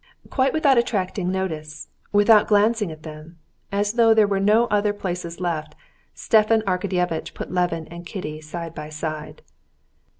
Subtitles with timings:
[0.31, 3.37] Quite without attracting notice, without glancing at them,
[3.71, 5.75] as though there were no other places left,
[6.15, 9.43] Stepan Arkadyevitch put Levin and Kitty side by side.